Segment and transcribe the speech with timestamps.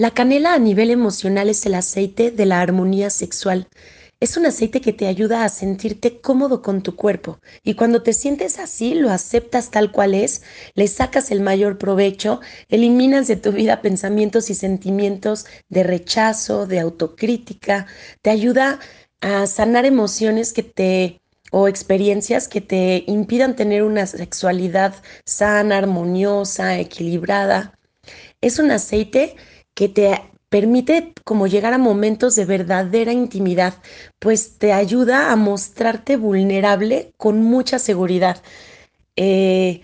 [0.00, 3.68] La canela a nivel emocional es el aceite de la armonía sexual.
[4.18, 8.14] Es un aceite que te ayuda a sentirte cómodo con tu cuerpo y cuando te
[8.14, 10.40] sientes así, lo aceptas tal cual es,
[10.72, 12.40] le sacas el mayor provecho,
[12.70, 17.86] eliminas de tu vida pensamientos y sentimientos de rechazo, de autocrítica,
[18.22, 18.78] te ayuda
[19.20, 21.20] a sanar emociones que te
[21.50, 24.94] o experiencias que te impidan tener una sexualidad
[25.26, 27.74] sana, armoniosa, equilibrada.
[28.40, 29.36] Es un aceite
[29.80, 30.20] que te
[30.50, 33.72] permite como llegar a momentos de verdadera intimidad,
[34.18, 38.42] pues te ayuda a mostrarte vulnerable con mucha seguridad.
[39.16, 39.80] Eh,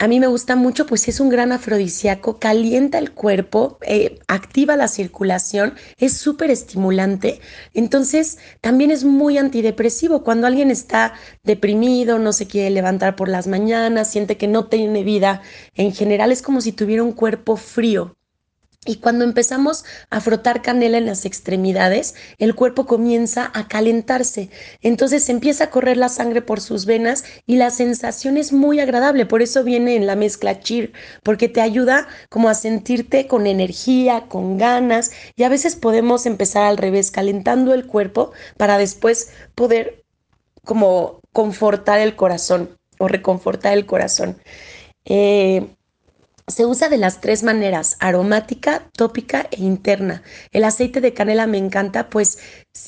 [0.00, 4.74] a mí me gusta mucho, pues es un gran afrodisíaco, calienta el cuerpo, eh, activa
[4.74, 7.40] la circulación, es súper estimulante.
[7.72, 10.24] Entonces, también es muy antidepresivo.
[10.24, 15.04] Cuando alguien está deprimido, no se quiere levantar por las mañanas, siente que no tiene
[15.04, 15.42] vida,
[15.76, 18.17] en general es como si tuviera un cuerpo frío.
[18.86, 24.50] Y cuando empezamos a frotar canela en las extremidades, el cuerpo comienza a calentarse.
[24.80, 29.26] Entonces empieza a correr la sangre por sus venas y la sensación es muy agradable.
[29.26, 30.92] Por eso viene en la mezcla cheer,
[31.24, 35.10] porque te ayuda como a sentirte con energía, con ganas.
[35.34, 40.04] Y a veces podemos empezar al revés, calentando el cuerpo para después poder
[40.64, 44.38] como confortar el corazón o reconfortar el corazón.
[45.04, 45.66] Eh,
[46.48, 50.22] se usa de las tres maneras, aromática, tópica e interna.
[50.50, 52.38] El aceite de canela me encanta, pues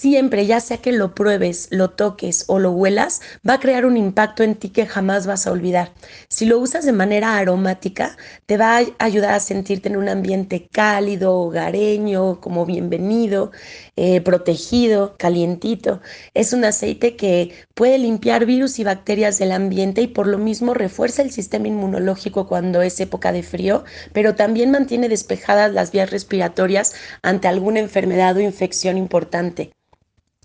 [0.01, 3.97] siempre, ya sea que lo pruebes, lo toques o lo huelas, va a crear un
[3.99, 5.93] impacto en ti que jamás vas a olvidar.
[6.29, 10.69] Si lo usas de manera aromática, te va a ayudar a sentirte en un ambiente
[10.73, 13.53] cálido, hogareño, como bienvenido,
[13.97, 16.01] eh, protegido, calientito.
[16.35, 20.73] Es un aceite que puede limpiar virus y bacterias del ambiente y por lo mismo
[20.73, 26.11] refuerza el sistema inmunológico cuando es época de frío, pero también mantiene despejadas las vías
[26.11, 29.73] respiratorias ante alguna enfermedad o infección importante.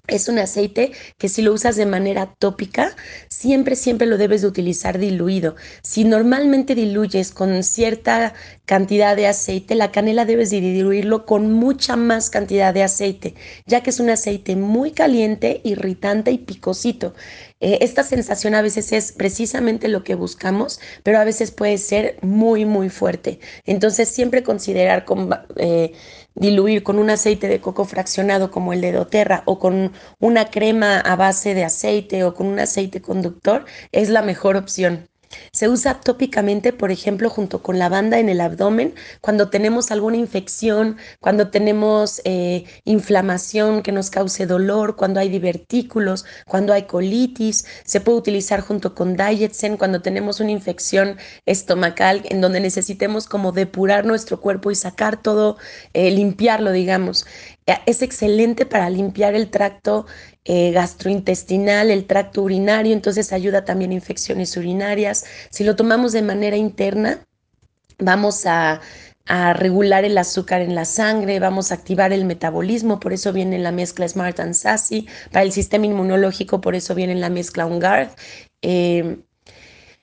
[0.08, 2.96] Es un aceite que si lo usas de manera tópica,
[3.28, 5.56] siempre, siempre lo debes de utilizar diluido.
[5.82, 8.34] Si normalmente diluyes con cierta
[8.66, 13.34] cantidad de aceite, la canela debes de diluirlo con mucha más cantidad de aceite,
[13.66, 17.14] ya que es un aceite muy caliente, irritante y picosito.
[17.62, 22.18] Eh, esta sensación a veces es precisamente lo que buscamos, pero a veces puede ser
[22.22, 23.40] muy, muy fuerte.
[23.66, 25.30] Entonces siempre considerar con...
[25.58, 25.94] Eh,
[26.36, 31.00] diluir con un aceite de coco fraccionado como el de doTERRA o con una crema
[31.00, 35.08] a base de aceite o con un aceite conductor es la mejor opción.
[35.52, 40.98] Se usa tópicamente, por ejemplo, junto con lavanda en el abdomen, cuando tenemos alguna infección,
[41.20, 47.66] cuando tenemos eh, inflamación que nos cause dolor, cuando hay divertículos, cuando hay colitis.
[47.84, 53.52] Se puede utilizar junto con Dietsen cuando tenemos una infección estomacal en donde necesitemos como
[53.52, 55.58] depurar nuestro cuerpo y sacar todo,
[55.94, 57.26] eh, limpiarlo, digamos.
[57.66, 60.06] Es excelente para limpiar el tracto
[60.44, 65.26] eh, gastrointestinal, el tracto urinario, entonces ayuda también a infecciones urinarias.
[65.50, 67.26] Si lo tomamos de manera interna,
[67.98, 68.82] vamos a,
[69.56, 73.72] regular el azúcar en la sangre, vamos a activar el metabolismo, por eso viene la
[73.72, 78.10] mezcla Smart and Sassy, para el sistema inmunológico, por eso viene la mezcla Ungard.
[78.62, 79.18] Eh,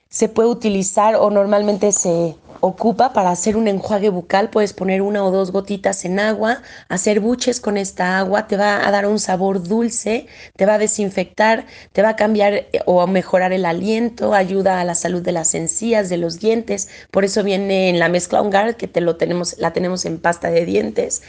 [0.09, 2.35] se puede utilizar o normalmente se
[2.65, 4.49] ocupa para hacer un enjuague bucal.
[4.49, 8.87] Puedes poner una o dos gotitas en agua, hacer buches con esta agua, te va
[8.87, 13.05] a dar un sabor dulce, te va a desinfectar, te va a cambiar eh, o
[13.05, 16.87] mejorar el aliento, ayuda a la salud de las encías, de los dientes.
[17.11, 20.49] Por eso viene en la mezcla Ungard, que te lo tenemos, la tenemos en pasta
[20.49, 21.21] de dientes.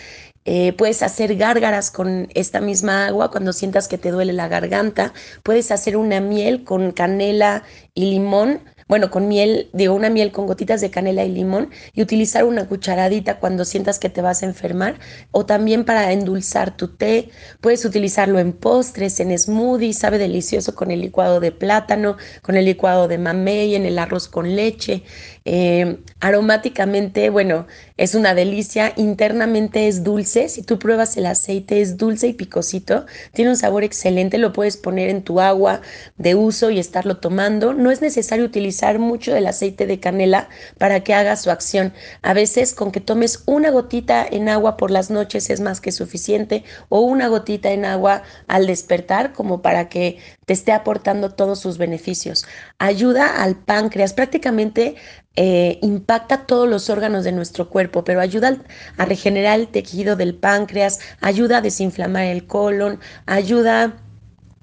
[0.45, 5.13] Eh, puedes hacer gárgaras con esta misma agua cuando sientas que te duele la garganta.
[5.43, 10.47] Puedes hacer una miel con canela y limón bueno, con miel, digo, una miel con
[10.47, 14.47] gotitas de canela y limón y utilizar una cucharadita cuando sientas que te vas a
[14.47, 14.99] enfermar
[15.31, 17.31] o también para endulzar tu té.
[17.61, 22.65] Puedes utilizarlo en postres, en smoothies, sabe delicioso con el licuado de plátano, con el
[22.65, 25.03] licuado de mamey, en el arroz con leche.
[25.45, 27.67] Eh, aromáticamente, bueno,
[27.97, 28.93] es una delicia.
[28.97, 30.49] Internamente es dulce.
[30.49, 33.07] Si tú pruebas el aceite, es dulce y picosito.
[33.33, 34.39] Tiene un sabor excelente.
[34.39, 35.81] Lo puedes poner en tu agua
[36.17, 37.73] de uso y estarlo tomando.
[37.73, 40.49] No es necesario utilizar mucho del aceite de canela
[40.79, 41.93] para que haga su acción.
[42.23, 45.93] A veces con que tomes una gotita en agua por las noches es más que
[45.93, 51.61] suficiente o una gotita en agua al despertar como para que te esté aportando todos
[51.61, 52.45] sus beneficios.
[52.79, 54.97] Ayuda al páncreas, prácticamente
[55.37, 58.59] eh, impacta todos los órganos de nuestro cuerpo, pero ayuda
[58.97, 63.97] a regenerar el tejido del páncreas, ayuda a desinflamar el colon, ayuda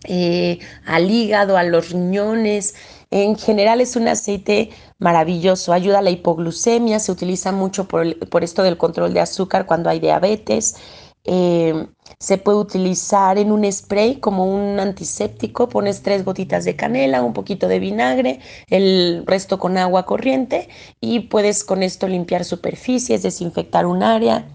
[0.06, 2.76] eh, al hígado, a los riñones.
[3.12, 4.70] En general es un aceite
[5.00, 5.74] maravilloso.
[5.74, 9.90] Ayuda a la hipoglucemia, se utiliza mucho por, por esto del control de azúcar cuando
[9.90, 10.76] hay diabetes.
[11.24, 11.88] Eh,
[12.18, 17.34] se puede utilizar en un spray como un antiséptico, pones tres gotitas de canela, un
[17.34, 18.40] poquito de vinagre,
[18.70, 20.70] el resto con agua corriente
[21.00, 24.48] y puedes con esto limpiar superficies, desinfectar un área.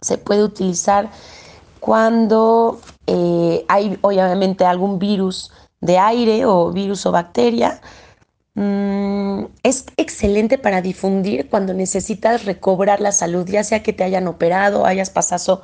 [0.00, 1.10] Se puede utilizar
[1.80, 5.50] cuando eh, hay obviamente algún virus
[5.80, 7.80] de aire o virus o bacteria
[8.60, 14.26] Mm, es excelente para difundir cuando necesitas recobrar la salud, ya sea que te hayan
[14.26, 15.62] operado, hayas pasado,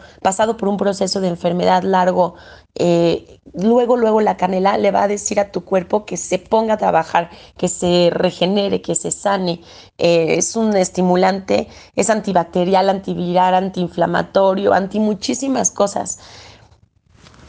[0.56, 2.37] por un proceso de enfermedad largo.
[2.76, 6.75] Eh, luego, luego la canela le va a decir a tu cuerpo que se ponga
[6.75, 9.61] a trabajar, que se regenere, que se sane.
[9.99, 16.20] Eh, es un estimulante, es antibacterial, antiviral, antiinflamatorio, anti muchísimas cosas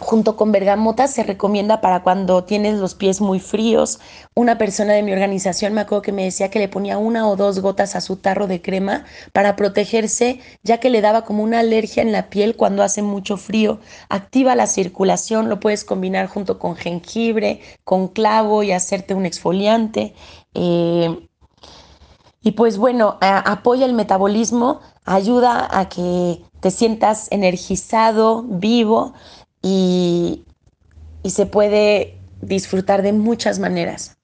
[0.06, 4.00] junto con bergamota se recomienda para cuando tienes los pies muy fríos.
[4.36, 7.36] Una persona de mi organización me acuerdo que me decía que le ponía una o
[7.36, 9.04] dos gotas a su tarro de crema
[9.34, 13.36] para protegerse, ya que le daba como una alergia en la piel cuando hace mucho
[13.38, 13.80] frío.
[14.08, 20.14] Activa la circulación, lo puedes combinar junto con jengibre, con clavo y hacerte un exfoliante.
[20.54, 21.28] Eh,
[22.44, 29.14] y pues bueno, apoya el metabolismo, ayuda a que te sientas energizado, vivo
[29.68, 30.44] y,
[31.28, 34.16] se puede disfrutar de muchas maneras.